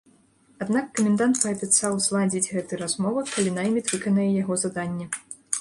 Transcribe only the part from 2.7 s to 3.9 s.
размова, калі найміт